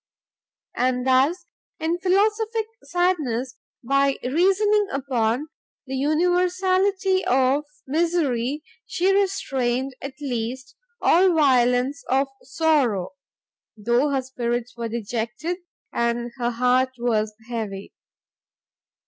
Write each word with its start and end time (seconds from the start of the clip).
And 0.75 1.05
thus, 1.05 1.45
in 1.79 1.99
philosophic 1.99 2.65
sadness, 2.85 3.57
by 3.83 4.17
reasoning 4.23 4.87
upon 4.91 5.49
the 5.85 5.93
universality 5.95 7.23
of 7.25 7.65
misery, 7.85 8.63
she 8.87 9.13
restrained, 9.13 9.93
at 10.01 10.15
least, 10.19 10.75
all 11.01 11.35
violence 11.35 12.03
of 12.09 12.29
sorrow, 12.41 13.09
though 13.77 14.09
her 14.09 14.23
spirits 14.23 14.75
were 14.75 14.89
dejected, 14.89 15.57
and 15.93 16.31
her 16.39 16.49
heart 16.49 16.93
was 16.97 17.35
heavy. 17.47 17.93